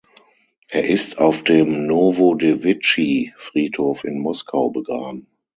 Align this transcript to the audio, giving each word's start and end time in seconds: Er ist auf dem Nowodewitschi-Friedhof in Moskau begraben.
Er 0.67 0.89
ist 0.89 1.19
auf 1.19 1.43
dem 1.43 1.85
Nowodewitschi-Friedhof 1.85 4.03
in 4.03 4.17
Moskau 4.19 4.71
begraben. 4.71 5.27